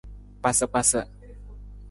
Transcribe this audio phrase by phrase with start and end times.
[0.39, 1.01] Kpasakpasa.